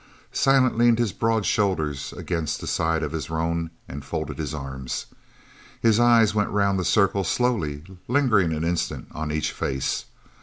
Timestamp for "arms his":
4.51-5.99